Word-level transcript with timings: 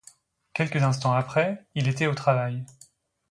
Quelques 0.53 0.77
instants 0.81 1.11
après, 1.13 1.63
il 1.75 1.87
était 1.87 2.07
au 2.07 2.15
travail. 2.15 2.65